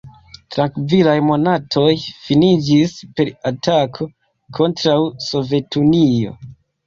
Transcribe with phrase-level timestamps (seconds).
[0.53, 1.89] Trankvilaj monatoj
[2.29, 4.07] finiĝis per atako
[4.61, 4.97] kontraŭ
[5.29, 6.35] Sovetunio.